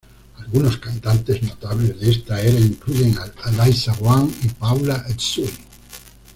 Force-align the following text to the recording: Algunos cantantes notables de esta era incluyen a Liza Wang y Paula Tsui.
Algunos 0.39 0.77
cantantes 0.79 1.43
notables 1.43 1.99
de 1.99 2.09
esta 2.09 2.41
era 2.41 2.59
incluyen 2.59 3.15
a 3.19 3.51
Liza 3.63 3.93
Wang 4.01 4.31
y 4.41 4.47
Paula 4.47 5.05
Tsui. 5.15 5.47